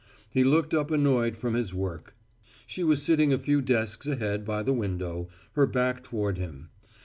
[0.33, 2.15] He looked up annoyed from his work.
[2.65, 6.71] She was sitting a few desks ahead by the window, her back toward him.